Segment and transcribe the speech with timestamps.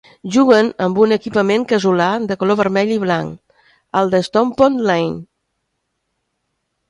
[0.35, 3.67] Juguen amb un equipament casolà de color vermell i blanc
[3.99, 5.19] a l'Stompond Lane.